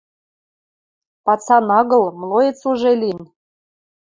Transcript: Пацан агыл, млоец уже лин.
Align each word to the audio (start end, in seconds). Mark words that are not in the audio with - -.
Пацан 1.25 1.65
агыл, 1.79 2.03
млоец 2.19 2.59
уже 2.71 2.91
лин. 3.01 3.19